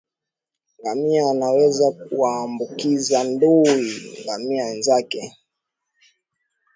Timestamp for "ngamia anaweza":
0.79-1.91